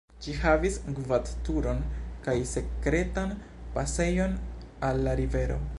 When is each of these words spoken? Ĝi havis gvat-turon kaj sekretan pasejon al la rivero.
Ĝi 0.25 0.33
havis 0.43 0.77
gvat-turon 0.99 1.83
kaj 2.29 2.35
sekretan 2.53 3.35
pasejon 3.77 4.39
al 4.89 5.05
la 5.09 5.19
rivero. 5.21 5.63